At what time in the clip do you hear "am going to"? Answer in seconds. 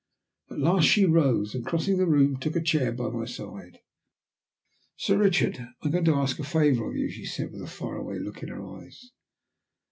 5.89-6.15